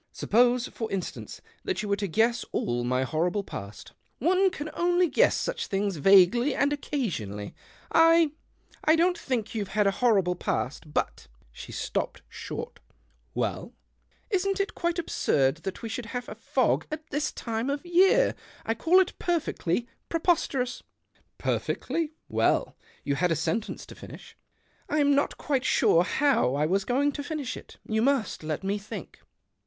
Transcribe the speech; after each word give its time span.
Suppose, 0.11 0.67
for 0.67 0.91
instance, 0.91 1.41
that 1.63 1.83
you 1.83 1.87
were 1.89 1.95
to 1.97 2.07
guess 2.07 2.43
all 2.51 2.83
my 2.83 3.03
horrible 3.03 3.43
past."" 3.43 3.91
One 4.17 4.49
can 4.49 4.71
only 4.73 5.07
guess 5.07 5.37
such 5.37 5.67
things 5.67 5.97
vaguely 5.97 6.55
and 6.55 6.73
occasionally. 6.73 7.53
I— 7.91 8.31
I 8.83 8.95
don't 8.95 9.15
think 9.15 9.53
you've 9.53 9.67
had 9.77 9.85
a 9.85 9.91
horrible 9.91 10.33
past, 10.33 10.91
but" 10.91 11.27
she 11.51 11.71
stopped 11.71 12.23
short." 12.27 12.79
Well?"" 13.35 13.75
Isn't 14.31 14.59
it 14.59 14.73
quite 14.73 14.97
absurd 14.97 15.57
that 15.57 15.83
we 15.83 15.89
should 15.89 16.07
have 16.07 16.27
a 16.27 16.33
fog 16.33 16.87
at 16.89 17.11
this 17.11 17.31
time 17.31 17.69
of 17.69 17.85
year? 17.85 18.33
I 18.65 18.73
call 18.73 18.99
it 19.01 19.13
perfectly 19.19 19.87
preposterous."" 20.09 20.81
Perfectly. 21.37 22.13
Well? 22.27 22.75
You 23.03 23.13
had 23.13 23.31
a 23.31 23.35
sentence 23.35 23.85
to 23.85 23.93
finish."" 23.93 24.35
I'm 24.89 25.13
not 25.13 25.37
quite 25.37 25.63
sure 25.63 26.03
how 26.03 26.55
I 26.55 26.65
was 26.65 26.85
going 26.85 27.11
to 27.11 27.23
finish 27.23 27.55
it: 27.55 27.77
you 27.87 28.01
must 28.01 28.41
let 28.41 28.63
me 28.63 28.79
think." 28.79 29.19